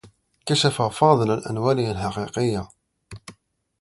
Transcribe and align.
كشف 0.45 0.81
فاضل 0.81 1.31
عن 1.31 1.39
ألوانه 1.57 1.91
الحقيقية. 1.91 2.67